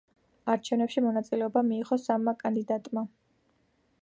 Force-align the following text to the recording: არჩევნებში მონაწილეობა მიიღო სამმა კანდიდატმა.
არჩევნებში 0.53 1.03
მონაწილეობა 1.07 1.65
მიიღო 1.69 2.01
სამმა 2.07 2.37
კანდიდატმა. 2.43 3.09